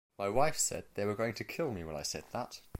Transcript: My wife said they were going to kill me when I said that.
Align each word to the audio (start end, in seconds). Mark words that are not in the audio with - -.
My 0.17 0.29
wife 0.29 0.57
said 0.57 0.85
they 0.95 1.05
were 1.05 1.13
going 1.13 1.35
to 1.35 1.43
kill 1.43 1.69
me 1.69 1.83
when 1.83 1.95
I 1.95 2.01
said 2.01 2.23
that. 2.31 2.61